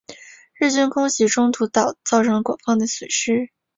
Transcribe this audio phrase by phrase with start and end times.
[0.55, 3.51] 日军空袭中途岛造成了广泛的损失。